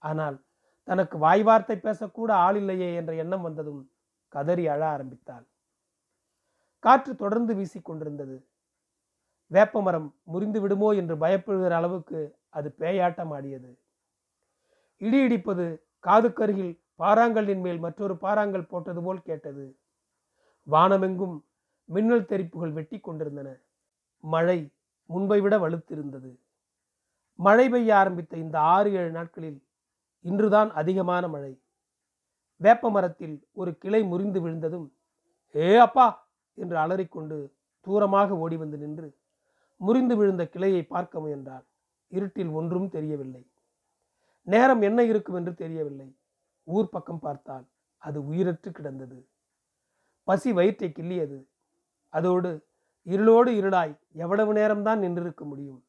ஆனால் 0.03 0.37
தனக்கு 0.89 1.17
வாய் 1.19 1.43
வார்த்தை 1.43 1.77
பேசக்கூட 1.77 2.31
ஆள் 2.47 2.57
இல்லையே 2.57 2.95
என்ற 2.95 3.13
எண்ணம் 3.15 3.43
வந்ததும் 3.43 3.83
கதறி 4.29 4.65
அழ 4.69 4.83
ஆரம்பித்தாள். 4.95 5.47
காற்று 6.85 7.13
தொடர்ந்து 7.15 7.53
வீசிக்கொண்டிருந்தது 7.55 8.37
வேப்பமரம் 9.51 10.09
முறிந்து 10.25 10.59
விடுமோ 10.61 10.91
என்று 11.01 11.15
பயப்படுகிற 11.17 11.73
அளவுக்கு 11.73 12.21
அது 12.51 12.69
பேயாட்டம் 12.81 13.33
ஆடியது 13.37 13.71
இடி 15.01 15.19
இடிப்பது 15.27 15.67
காதுக்கருகில் 16.05 16.73
பாறாங்கல்லின் 16.99 17.63
மேல் 17.63 17.79
மற்றொரு 17.79 18.15
பாறாங்கல் 18.23 18.71
போட்டது 18.71 19.01
போல் 19.03 19.23
கேட்டது. 19.23 19.65
வானமெங்கும் 20.67 21.37
மின்னல் 21.89 22.29
தெரிப்புகள் 22.31 22.73
வெட்டி 22.73 22.99
கொண்டிருந்தன. 23.01 23.49
மழை 24.25 24.59
முன்பை 25.11 25.39
விட 25.41 25.55
வலுத்திருந்தது. 25.59 26.31
மழை 27.39 27.67
பெய்ய 27.69 27.91
ஆரம்பித்த 27.97 28.35
இந்த 28.37 28.57
ஆறு 28.75 28.91
ஏழு 28.93 29.11
நாட்களில் 29.11 29.59
இன்றுதான் 30.25 30.71
அதிகமான 30.75 31.25
மழை. 31.29 31.53
வேப்ப 32.61 32.91
மரத்தில் 32.91 33.37
ஒரு 33.53 33.73
கிளை 33.79 34.03
முறிந்து 34.05 34.41
விழுந்ததும் 34.41 34.87
ஏ 35.55 35.71
அப்பா! 35.79 36.07
என்று 36.63 36.77
அலறிக்கொண்டு 36.79 37.37
தூரமாக 37.87 38.37
ஓடி 38.45 38.57
வந்து 38.57 38.79
நின்று 38.79 39.09
முறிந்து 39.81 40.15
விழுந்த 40.17 40.43
கிளையை 40.55 40.83
பார்க்க 40.85 41.21
முயன்றாள். 41.21 41.65
இருட்டில் 42.13 42.53
ஒன்றும் 42.59 42.89
தெரியவில்லை. 42.89 43.43
நேரம் 44.47 44.83
என்ன 44.89 45.01
இருக்கும் 45.03 45.39
என்று 45.41 45.53
தெரியவில்லை. 45.55 46.09
ஊர் 46.69 46.89
பக்கம் 46.89 47.23
பார்த்தால் 47.27 47.67
அது 48.03 48.19
உயிரற்று 48.31 48.71
கிடந்தது. 48.71 49.19
பசி 50.29 50.51
வயிற்றை 50.53 50.89
கிள்ளியது. 50.99 51.39
அதோடு 52.13 52.51
இருளோடு 53.07 53.51
இருளாய் 53.61 53.95
எவ்வளவு 54.25 54.53
நேரம்தான் 54.53 55.03
நின்றிருக்க 55.05 55.43
முடியும்? 55.45 55.81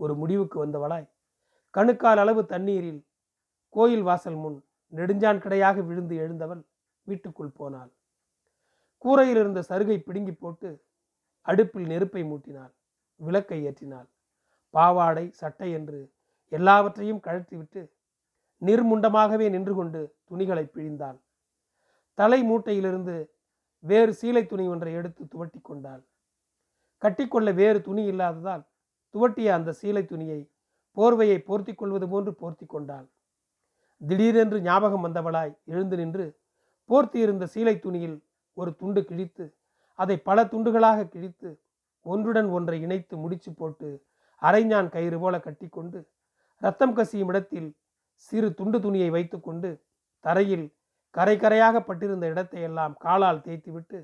ஒரு 0.00 0.12
முடிவுக்கு 0.14 0.56
வந்தவளாய் 0.64 1.08
கணுக்கால் 1.74 2.20
அளவு 2.22 2.42
தண்ணீரில் 2.52 3.00
கோயில் 3.74 4.02
வாசல் 4.02 4.38
முன் 4.42 4.58
நெடுஞ்சான் 4.92 5.42
கிடையாக 5.44 5.82
விழுந்து 5.88 6.14
எழுந்தவள் 6.16 6.62
வீட்டுக்குள் 7.06 7.56
போனாள். 7.58 7.90
கூரையில் 9.04 9.36
இருந்த 9.36 9.60
சருகை 9.68 9.98
பிடுங்கி 9.98 10.32
போட்டு 10.32 10.70
அடுப்பில் 11.48 11.86
நெருப்பை 11.86 12.22
மூட்டினாள். 12.22 12.72
விளக்கை 13.20 13.58
ஏற்றினாள். 13.66 14.08
பாவாடை 14.74 15.24
சட்டை 15.30 15.68
என்று 15.72 16.00
எல்லாவற்றையும் 16.48 17.20
கழற்றிவிட்டு 17.26 17.82
நிர்முண்டமாகவே 18.62 19.46
நின்று 19.50 19.74
கொண்டு 19.74 20.00
துணிகளை 20.24 20.64
பிழிந்தாள். 20.74 21.18
தலை 22.14 22.40
மூட்டையிலிருந்து 22.50 23.14
வேறு 23.84 24.12
சீலை 24.20 24.46
துணி 24.46 24.64
ஒன்றை 24.68 24.92
எடுத்து 24.94 25.22
துவட்டி 25.24 25.60
கொண்டாள். 25.62 26.02
கட்டிக்கொள்ள 27.02 27.54
வேறு 27.54 27.78
துணி 27.82 28.02
இல்லாததால் 28.04 28.64
துவட்டிய 29.14 29.48
அந்த 29.52 29.74
சீலை 29.80 30.04
துணியை 30.04 30.40
போர்வையை 30.96 31.38
போர்த்தி 31.48 31.72
கொள்வது 31.74 32.06
போன்று 32.08 32.32
போர்த்தி 32.34 32.66
கொண்டாள். 32.66 33.06
திடீரென்று 34.00 34.58
ஞாபகம் 34.60 35.04
வந்தவளாய் 35.06 35.54
எழுந்து 35.64 35.96
நின்று 35.96 36.26
போர்த்தி 36.90 37.18
இருந்த 37.18 37.44
சீலை 37.54 37.74
துணியில் 37.78 38.18
ஒரு 38.56 38.70
துண்டு 38.80 39.00
கிழித்து 39.04 39.44
அதை 39.98 40.16
பல 40.28 40.38
துண்டுகளாக 40.44 41.08
கிழித்து 41.14 41.50
ஒன்றுடன் 42.06 42.48
ஒன்றை 42.56 42.76
இணைத்து 42.80 43.14
முடிச்சு 43.16 43.50
போட்டு 43.54 43.88
அரைஞான் 44.42 44.88
கயிறு 44.94 45.18
போல 45.18 45.34
கட்டிக்கொண்டு 45.38 45.98
ரத்தம் 46.62 46.94
கசியும் 46.98 47.30
இடத்தில் 47.32 47.68
சிறு 48.26 48.48
துண்டு 48.54 48.78
துணியை 48.80 49.10
வைத்துக்கொண்டு 49.10 49.70
தரையில் 50.24 50.66
கரை 51.14 51.36
கரையாக 51.36 51.76
பட்டிருந்த 51.80 52.24
இடத்தை 52.32 52.60
எல்லாம் 52.62 52.94
காலால் 53.04 53.44
தேய்த்துவிட்டு 53.46 53.98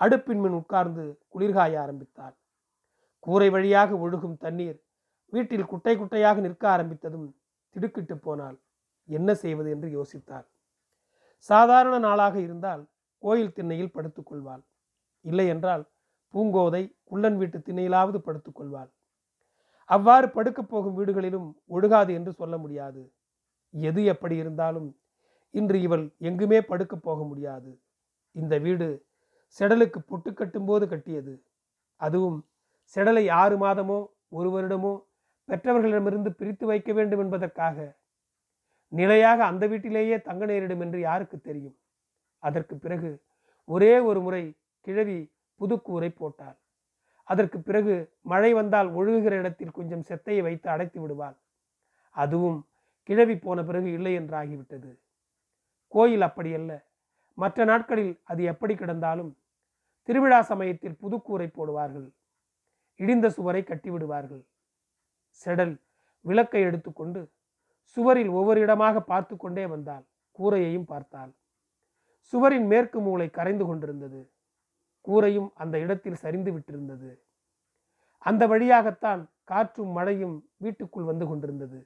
அடுப்பின் 0.00 0.40
மின் 0.40 0.56
உட்கார்ந்து 0.60 1.04
குளிர்காய 1.28 1.74
ஆரம்பித்தாள். 1.82 2.34
கூரை 3.26 3.48
வழியாக 3.54 3.90
ஒழுகும் 4.04 4.36
தண்ணீர் 4.36 4.78
வீட்டில் 5.32 5.70
குட்டை 5.70 5.94
குட்டையாக 5.96 6.40
நிற்க 6.40 6.64
ஆரம்பித்ததும் 6.74 7.28
திடுக்கிட்டு 7.76 8.16
போனால் 8.16 8.56
என்ன 9.08 9.30
செய்வது 9.34 9.68
என்று 9.70 9.88
யோசித்தாள். 9.88 10.46
சாதாரண 11.48 11.94
நாளாக 11.98 12.36
இருந்தால் 12.40 12.82
கோயில் 13.24 13.54
திண்ணையில் 13.56 13.94
படுத்துக்கொள்வாள். 13.96 14.62
இல்லையென்றால் 15.24 15.84
பூங்கோதை 16.34 16.82
குள்ளன் 17.10 17.38
வீட்டு 17.40 17.58
திண்ணையிலாவது 17.58 18.18
படுத்துக்கொள்வாள். 18.18 18.90
அவ்வாறு 19.90 20.26
படுக்கப் 20.30 20.70
போகும் 20.70 20.96
வீடுகளிலும் 20.98 21.48
ஒழுகாது 21.66 22.12
என்று 22.14 22.32
சொல்ல 22.32 22.54
முடியாது. 22.58 23.02
எது 23.74 24.00
எப்படி 24.04 24.36
இருந்தாலும் 24.36 24.88
இன்று 25.54 25.78
இவள் 25.80 26.04
எங்குமே 26.20 26.60
படுக்கப் 26.62 27.02
போக 27.02 27.20
முடியாது. 27.24 27.70
இந்த 28.34 28.54
வீடு 28.58 28.88
செடலுக்கு 29.60 30.00
பொட்டு 30.10 30.30
கட்டும்போது 30.32 30.84
கட்டியது. 30.88 31.34
அதுவும் 32.00 32.38
செடலை 32.96 33.24
ஆறு 33.32 33.56
மாதமோ 33.58 33.98
ஒரு 34.30 34.48
வருடமோ 34.50 34.92
பெற்றவர்களிடமிருந்து 35.48 36.30
பிரித்து 36.30 36.64
வைக்க 36.66 36.90
வேண்டும் 36.92 37.22
என்பதற்காக. 37.24 37.76
நிலையாக 38.92 39.40
அந்த 39.44 39.64
வீட்டிலேயே 39.66 40.16
தங்க 40.20 40.44
நேரிடும் 40.46 40.80
என்று 40.80 40.98
யாருக்கு 41.00 41.38
தெரியும்? 41.40 41.76
அதற்கு 42.46 42.74
பிறகு 42.76 43.10
ஒரே 43.68 43.92
ஒரு 44.08 44.20
முறை 44.20 44.42
கிழவி 44.86 45.18
புதுக்கூரை 45.60 46.10
போட்டாள். 46.20 46.56
அதற்கு 47.28 47.58
பிறகு 47.60 47.94
மழை 48.32 48.50
வந்தால் 48.52 48.88
ஒழுகுகிற 48.98 49.34
இடத்தில் 49.42 49.76
கொஞ்சம் 49.78 50.06
செத்தையை 50.08 50.42
வைத்து 50.42 50.68
அடைத்து 50.70 50.98
விடுவாள். 51.00 51.36
அதுவும் 52.16 52.58
கிழவி 53.08 53.36
போன 53.36 53.58
பிறகு 53.64 53.88
இல்லை 53.92 54.12
என்றாகிவிட்டது. 54.18 54.90
கோயில் 55.94 56.24
அப்படியல்ல. 56.28 56.72
மற்ற 57.38 57.64
நாட்களில் 57.64 58.12
அது 58.30 58.42
எப்படி 58.52 58.74
கிடந்தாலும் 58.74 59.30
திருவிழா 60.08 60.40
சமயத்தில் 60.42 60.98
புதுக்கூரை 61.02 61.48
போடுவார்கள். 61.50 62.08
இடிந்த 63.00 63.26
சுவரை 63.36 63.62
கட்டிவிடுவார்கள் 63.62 64.42
செடல் 65.42 65.74
விளக்கை 66.24 66.60
எடுத்துக்கொண்டு 66.62 67.20
சுவரில் 67.96 68.30
ஒவ்வொரு 68.38 68.58
இடமாக 68.60 69.00
பார்த்து 69.12 69.34
கொண்டே 69.36 69.64
வந்தாள். 69.66 70.04
கூரையையும் 70.38 70.88
பார்த்தாள். 70.92 71.32
சுவரின் 72.32 72.66
மேற்கு 72.66 72.98
மூளை 73.00 73.28
கரைந்து 73.30 73.64
கொண்டிருந்தது. 73.66 74.20
கூரையும் 75.06 75.48
அந்த 75.54 75.78
இடத்தில் 75.78 76.22
சரிந்து 76.22 76.50
விட்டிருந்தது. 76.52 77.10
அந்த 78.18 78.46
வழியாகத்தான் 78.46 79.22
காற்றும் 79.44 79.92
மழையும் 79.92 80.36
வீட்டுக்குள் 80.56 81.04
வந்து 81.04 81.26
கொண்டிருந்தது. 81.26 81.80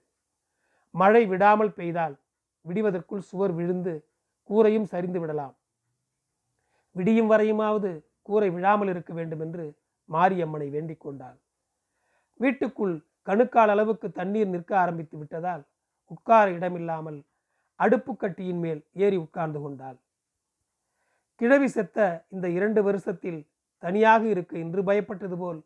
மழை 0.95 1.23
விடாமல் 1.27 1.73
பெய்தால் 1.79 2.15
விடிவதற்குள் 2.65 3.25
சுவர் 3.31 3.53
விழுந்து 3.53 3.95
கூரையும் 4.51 4.89
சரிந்து 4.93 5.19
விடலாம். 5.21 5.55
விடியும் 6.97 7.31
வரையுமாவது 7.33 7.91
கூரை 8.23 8.49
விழாமல் 8.51 8.89
இருக்க 8.89 9.13
வேண்டும் 9.15 9.41
என்று 9.41 9.65
மாரியம்மனை 10.09 10.69
வேண்டிக் 10.71 11.01
கொண்டாள். 11.01 11.39
வீட்டுக்குள் 12.41 12.95
கணுக்கால் 13.23 13.73
அளவுக்கு 13.75 14.09
தண்ணீர் 14.11 14.53
நிற்க 14.55 14.73
ஆரம்பித்து 14.79 15.17
விட்டதால் 15.19 15.63
உட்கார 16.11 16.47
இடமில்லாமல் 16.51 17.19
அடுப்புக்கட்டியின் 17.81 18.61
மேல் 18.65 18.81
ஏறி 19.05 19.17
உட்கார்ந்து 19.17 19.61
கொண்டாள். 19.61 19.99
கிழவி 21.41 21.69
செத்த 21.69 21.99
இந்த 22.35 22.47
இரண்டு 22.49 22.81
வருஷத்தில் 22.83 23.41
தனியாக 23.83 24.23
இருக்க 24.27 24.53
இன்று 24.59 24.83
பயப்பட்டது 24.89 25.37
போல் 25.37 25.61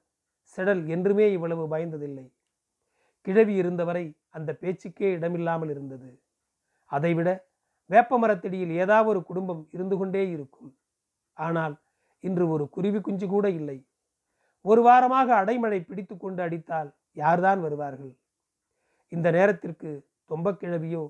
செடல் 0.59 0.83
என்றுமே 0.95 1.27
இவ்வளவு 1.33 1.65
பயந்ததில்லை. 1.75 2.27
கிழவி 3.27 3.55
இருந்தவரை 3.63 4.05
அந்த 4.37 4.51
பேச்சுக்கே 4.63 5.09
இடமில்லாமல் 5.17 5.71
இருந்தது. 5.75 6.11
அதைவிட 6.91 7.29
வேப்பமரத்தடியில் 7.91 8.75
ஏதாவது 8.83 9.11
ஒரு 9.13 9.21
குடும்பம் 9.31 9.63
இருந்து 9.75 9.97
கொண்டே 10.01 10.25
இருக்கும். 10.35 10.71
ஆனால் 11.37 11.75
இன்று 12.25 12.45
ஒரு 12.49 12.65
குருவி 12.69 13.01
குஞ்சு 13.01 13.27
கூட 13.29 13.47
இல்லை. 13.51 13.79
ஒரு 14.65 14.81
வாரமாக 14.83 15.29
அடைமழை 15.43 15.81
பிடித்து 15.89 16.15
கொண்டு 16.17 16.41
அடித்தால் 16.47 16.91
யார்தான் 17.17 17.61
வருவார்கள்? 17.61 18.13
இந்த 19.13 19.29
நேரத்திற்கு 19.31 19.91
தொம்பக்கிழவியோ 20.31 21.05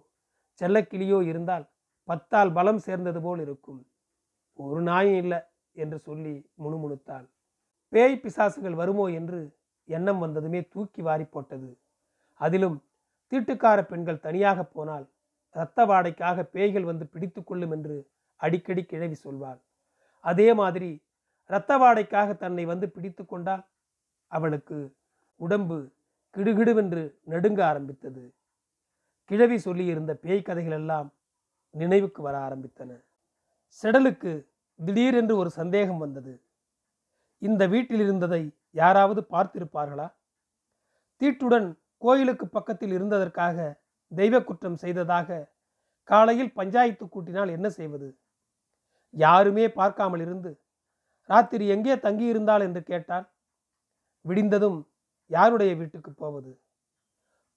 செல்லக்கிளியோ 0.61 1.19
இருந்தால் 1.23 1.67
பத்தால் 2.09 2.53
பலம் 2.53 2.81
சேர்ந்தது 2.87 3.21
போல் 3.23 3.41
இருக்கும். 3.47 3.81
ஒரு 4.69 4.81
நாயும் 4.83 5.21
இல்லை 5.23 5.41
என்று 5.83 5.99
சொல்லி 5.99 6.35
முணுமுணுத்தாள். 6.63 7.27
பேய் 7.93 8.23
பிசாசுகள் 8.23 8.79
வருமோ 8.81 9.07
என்று 9.19 9.41
எண்ணம் 9.89 10.19
வந்ததுமே 10.19 10.61
தூக்கி 10.73 11.03
வாரி 11.03 11.25
போட்டது. 11.25 11.71
அதிலும் 12.41 12.77
தீட்டுக்கார 13.33 13.79
பெண்கள் 13.83 14.25
தனியாக 14.27 14.61
போனால் 14.65 15.07
இரத்த 15.57 15.87
வாடைக்காக 15.87 16.43
பேய்கள் 16.55 16.89
வந்து 16.91 17.05
பிடித்து 17.07 17.41
கொள்ளும் 17.45 17.71
என்று 17.71 17.97
அடிக்கடி 18.41 18.83
கிழவி 18.85 19.17
சொல்வாள். 19.25 19.61
அதே 20.25 20.49
மாதிரி 20.55 20.91
இரத்த 21.51 21.73
வாடைக்காக 21.79 22.37
தன்னை 22.37 22.65
வந்து 22.65 22.87
பிடித்து 22.91 23.23
கொண்டால் 23.27 23.65
அவளுக்கு 24.33 24.79
உடம்பு 25.41 25.79
கிடுகிடுவென்று 26.37 27.03
நடுங்க 27.33 27.61
ஆரம்பித்தது. 27.67 28.23
கிழவி 29.31 29.57
சொல்லியிருந்த 29.65 30.13
பேய் 30.25 30.47
கதைகள் 30.47 30.77
எல்லாம் 30.79 31.09
நினைவுக்கு 31.75 32.21
வர 32.23 32.37
ஆரம்பித்தன. 32.47 32.91
செடலுக்கு 33.81 34.33
திடீரென்று 34.87 35.35
ஒரு 35.43 35.51
சந்தேகம் 35.61 36.03
வந்தது. 36.05 36.33
இந்த 37.43 37.63
வீட்டில் 37.67 38.03
இருந்ததை 38.07 38.43
யாராவது 38.81 39.21
பார்த்திருப்பார்களா? 39.35 40.09
தீட்டுடன் 41.21 41.69
கோயிலுக்கு 42.03 42.47
பக்கத்தில் 42.47 42.95
இருந்ததற்காக 42.97 43.57
தெய்வ 44.13 44.37
குற்றம் 44.43 44.81
செய்ததாக 44.85 45.29
காலையில் 46.09 46.55
பஞ்சாயத்து 46.59 47.05
கூட்டினால் 47.09 47.55
என்ன 47.57 47.67
செய்வது? 47.79 48.09
யாருமே 49.15 49.65
பார்க்காமல் 49.79 50.23
இருந்து 50.27 50.51
ராத்திரி 51.31 51.65
எங்கே 51.75 51.95
தங்கியிருந்தாள்? 52.07 52.63
என்று 52.67 52.83
கேட்டால் 52.91 53.27
விடிந்ததும் 54.25 54.79
யாருடைய 55.31 55.73
வீட்டுக்கு 55.81 56.11
போவது? 56.23 56.51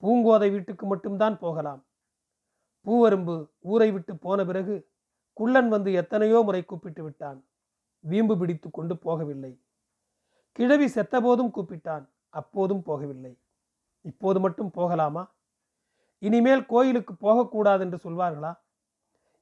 பூங்கோதை 0.03 0.49
வீட்டுக்கு 0.55 0.85
மட்டும்தான் 0.85 1.37
போகலாம். 1.43 1.81
பூவரும்பு 2.85 3.35
ஊரை 3.71 3.89
விட்டு 3.91 4.13
போன 4.25 4.39
பிறகு 4.45 4.75
குள்ளன் 5.37 5.69
வந்து 5.69 5.89
எத்தனையோ 5.93 6.39
முறை 6.41 6.61
கூப்பிட்டு 6.65 7.03
விட்டான். 7.03 7.39
வீம்பு 8.03 8.37
பிடித்து 8.37 8.67
கொண்டு 8.71 8.95
போகவில்லை. 9.05 9.53
கிழவி 10.51 10.87
செத்தபோதும் 10.95 11.53
கூப்பிட்டான். 11.55 12.05
அப்போதும் 12.29 12.83
போகவில்லை. 12.85 13.33
இப்போது 14.01 14.39
மட்டும் 14.39 14.71
போகலாமா? 14.71 15.23
இனிமேல் 16.21 16.63
கோயிலுக்கு 16.65 17.13
போகக்கூடாது 17.15 17.81
என்று 17.85 17.97
சொல்வார்களா? 18.03 18.51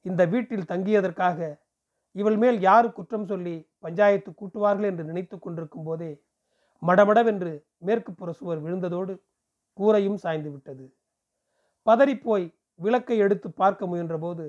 இந்த 0.02 0.22
வீட்டில் 0.26 0.70
தங்கியதற்காக 0.72 1.38
இவள் 2.12 2.36
மேல் 2.36 2.58
யார் 2.60 2.88
குற்றம் 2.92 3.26
சொல்லி 3.26 3.54
பஞ்சாயத்து 3.78 4.30
கூட்டுவார்கள் 4.30 4.88
என்று 4.90 5.04
நினைத்து 5.04 5.36
கொண்டிருக்கும் 5.38 5.82
போதே 5.82 6.10
மடமடவென்று 6.82 7.52
மேற்கு 7.78 8.10
புற 8.12 8.32
சுவர் 8.32 8.60
விழுந்ததோடு 8.64 9.14
கூரையும் 9.78 10.18
சாய்ந்து 10.24 10.50
விட்டது. 10.50 10.84
பதறிப்போய் 11.86 12.46
விளக்கை 12.80 13.16
எடுத்து 13.18 13.48
பார்க்க 13.50 13.86
முயன்றபோது 13.86 14.44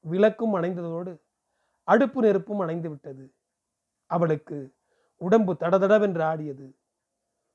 விளக்கும் 0.00 0.54
அணைந்ததோடு 0.54 1.20
அடுப்பு 1.82 2.22
நெருப்பும் 2.22 2.58
அணைந்து 2.58 2.88
விட்டது. 2.88 3.34
அவளுக்கு 4.06 4.74
உடம்பு 5.16 5.56
தடதடவென்று 5.60 6.22
ஆடியது. 6.22 6.76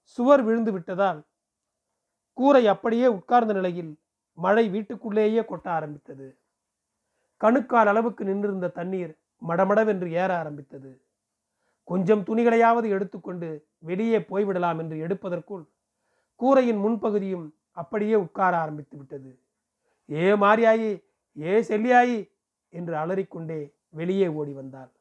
சுவர் 0.01 0.43
விழுந்து 0.43 0.71
விட்டதால் 0.71 1.21
கூரை 2.33 2.67
அப்படியே 2.67 3.07
உட்கார்ந்த 3.07 3.53
நிலையில் 3.53 3.99
மழை 4.33 4.69
வீட்டுக்குள்ளேயே 4.69 5.41
கொட்ட 5.41 5.67
ஆரம்பித்தது. 5.67 6.39
கணுக்கால் 7.37 7.87
அளவுக்கு 7.87 8.23
நின்றிருந்த 8.25 8.67
தண்ணீர் 8.67 9.19
மடமடவென்று 9.47 10.11
ஏற 10.11 10.37
ஆரம்பித்தது. 10.37 11.01
கொஞ்சம் 11.83 12.23
துணிகளையாவது 12.23 12.89
எடுத்துக்கொண்டு 12.89 13.67
வெளியே 13.77 14.17
போய்விடலாம் 14.17 14.77
என்று 14.77 14.97
எடுப்பதற்குள் 14.97 15.63
கூரையின் 16.35 16.77
முன்பகுதியும் 16.77 17.49
அப்படியே 17.71 18.15
உட்கார 18.15 18.57
ஆரம்பித்து 18.57 18.97
விட்டது. 18.97 19.39
ஏ 20.11 20.31
மாரியாயி 20.31 21.03
ஏ 21.37 21.53
செல்லியாயி 21.69 22.17
என்று 22.73 22.93
அலறிக்கொண்டே 22.95 23.59
வெளியே 23.89 24.27
ஓடி 24.39 24.53
வந்தாள். 24.53 24.91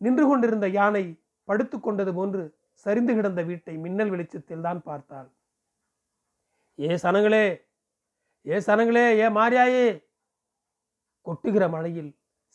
நின்று 0.00 0.24
கொண்டிருந்த 0.26 0.66
யானை 0.68 1.04
படுத்து 1.48 1.76
கொண்டது 1.80 2.12
போன்று 2.14 2.42
சரிந்து 2.86 3.12
கிடந்த 3.14 3.40
வீட்டை 3.42 3.74
மின்னல் 3.76 4.10
வெளிச்சத்தில் 4.10 4.64
தான் 4.66 4.80
பார்த்தாள். 4.82 5.28
ஏ 6.78 6.96
சனங்களே 7.04 7.44
ஏ 8.46 8.56
சனங்களே 8.60 9.04
ஏ 9.18 9.26
மாரியாயே! 9.28 9.86
கொட்டுகிற 11.26 11.64
மழையில் 11.68 12.10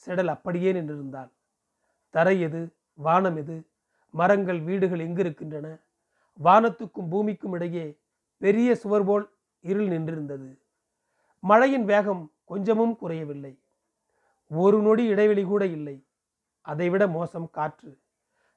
செடல் 0.08 0.32
அப்படியே 0.36 0.70
நின்றிருந்தாள். 0.74 1.30
தரை 2.14 2.36
எது 2.42 2.62
வானம் 3.00 3.38
எது 3.38 3.56
மரங்கள் 4.14 4.60
வீடுகள் 4.60 5.04
எங்கு 5.06 5.22
இருக்கின்றன 5.26 5.68
வானத்துக்கும் 6.40 7.10
பூமிக்கும் 7.12 7.56
இடையே 7.58 7.86
பெரிய 8.42 8.70
சுவர் 8.76 9.06
போல் 9.06 9.26
இருள் 9.64 9.90
நின்றிருந்தது. 9.94 10.50
மழையின் 11.44 11.86
வேகம் 11.86 12.24
கொஞ்சமும் 12.48 12.96
குறையவில்லை. 12.96 13.60
ஒரு 14.48 14.82
நொடி 14.82 15.06
இடைவெளி 15.06 15.44
கூட 15.44 15.66
இல்லை. 15.66 16.06
அதைவிட 16.62 17.08
மோசம் 17.08 17.50
காற்று. 17.50 18.00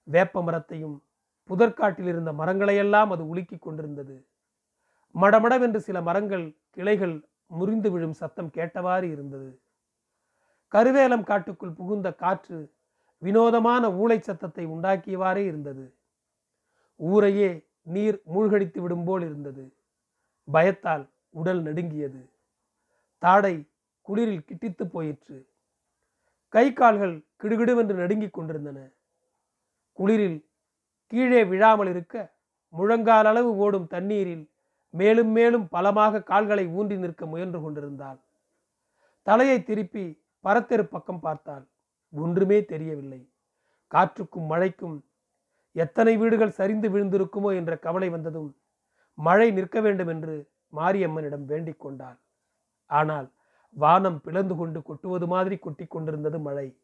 வேப்ப 0.05 0.42
மரத்தையும் 0.42 1.03
புதற்காட்டில் 1.44 2.07
இருந்த 2.07 2.33
மரங்களையெல்லாம் 2.33 3.11
அது 3.11 3.35
உலுக்கிக் 3.35 3.59
கொண்டிருந்தது. 3.59 4.26
மடமடவென்று 5.14 5.76
சில 5.76 6.03
மரங்கள் 6.03 6.57
கிளைகள் 6.70 7.29
முறிந்து 7.46 7.90
விழும் 7.90 8.12
சத்தம் 8.12 8.50
கேட்டவாறு 8.55 9.03
இருந்தது. 9.03 9.61
கருவேலம் 10.72 11.22
காட்டுக்குள் 11.22 11.70
புகுந்த 11.70 12.12
காற்று 12.12 12.72
வினோதமான 13.18 13.88
ஊளை 13.88 14.20
சத்தத்தை 14.20 14.66
உண்டாக்கியவாறே 14.66 15.44
இருந்தது. 15.44 15.94
ஊரையே 16.96 17.66
நீர் 17.83 18.22
மூழ்கடித்து 18.24 18.81
விடும் 18.81 19.05
போல் 19.05 19.22
இருந்தது. 19.22 19.74
பயத்தால் 20.44 21.11
உடல் 21.31 21.62
நடுங்கியது. 21.62 22.31
தாடை 23.18 23.70
குளிரில் 24.11 24.46
கிட்டித்து 24.49 24.85
போயிற்று. 24.94 25.38
கை 26.55 26.66
கால்கள் 26.79 27.14
கிடுகிடுவென்று 27.42 27.94
நடுங்கிக் 28.03 28.37
கொண்டிருந்தன. 28.37 28.79
குளிரில் 29.99 30.38
கீழே 31.12 31.42
விழாமல் 31.51 31.90
இருக்க 31.92 32.14
முழங்கால் 32.75 33.29
அளவு 33.31 33.51
ஓடும் 33.64 33.90
தண்ணீரில் 33.94 34.44
மேலும் 34.94 35.31
மேலும் 35.37 35.66
பலமாக 35.75 36.23
கால்களை 36.31 36.64
ஊன்றி 36.79 36.96
நிற்க 37.03 37.25
முயன்று 37.33 37.59
கொண்டிருந்தாள். 37.64 38.18
தலையை 39.27 39.59
திருப்பி 39.68 40.05
பரத்தெரு 40.44 40.85
பக்கம் 40.94 41.23
பார்த்தாள். 41.27 41.64
ஒன்றுமே 42.12 42.59
தெரியவில்லை. 42.73 43.20
காற்றுக்கும் 43.92 44.49
மழைக்கும் 44.53 44.96
எத்தனை 45.77 46.14
வீடுகள் 46.20 46.57
சரிந்து 46.59 46.88
விழுந்திருக்குமோ 46.94 47.51
என்ற 47.61 47.73
கவலை 47.87 48.09
வந்ததும் 48.14 48.49
மழை 49.18 49.49
நிற்க 49.59 49.77
வேண்டும் 49.87 50.11
என்று 50.14 50.35
மாரியம்மனிடம் 50.79 51.44
வேண்டிக் 51.51 51.83
கொண்டாள். 51.85 52.18
ஆனால் 52.90 53.29
வானம் 53.71 54.21
பிளந்து 54.21 54.57
கொண்டு 54.57 54.83
கொட்டுவது 54.83 55.27
மாதிரி 55.27 55.59
கொட்டி 55.59 55.87
கொண்டிருந்தது 55.87 56.39
மழை. 56.39 56.81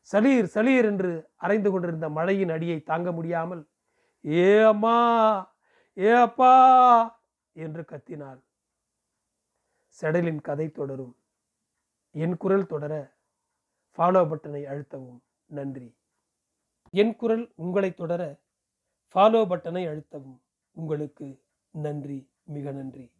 சளீர் 0.00 0.46
சளீர் 0.46 0.84
என்று 0.84 1.30
அரைந்து 1.40 1.70
கொண்டிருந்த 1.70 2.08
மழையின் 2.08 2.48
அடியை 2.48 2.82
தாங்க 2.82 3.12
முடியாமல் 3.12 3.68
ஏ 4.26 4.62
அம்மா 4.62 4.96
ஏ 5.98 6.10
அப்பா 6.10 6.52
என்று 7.52 7.82
கத்தினாள். 7.82 8.40
செடலின் 10.02 10.40
கதை 10.40 10.70
தொடரும். 10.70 11.16
என் 12.10 12.36
குரல் 12.36 12.66
தொடர 12.66 13.14
ஃபாலோ 13.98 14.22
பட்டனை 14.30 14.62
அழுத்தவும். 14.72 15.20
நன்றி. 15.46 15.96
என் 16.90 17.16
குரல் 17.16 17.52
உங்களை 17.54 17.94
தொடர 17.94 18.40
ஃபாலோ 19.14 19.42
பட்டனை 19.52 19.82
அழுத்தவும். 19.88 20.40
உங்களுக்கு 20.72 21.42
நன்றி 21.70 22.30
மிக 22.44 22.72
நன்றி. 22.72 23.12